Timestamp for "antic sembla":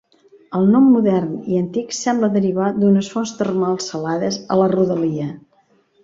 1.63-2.29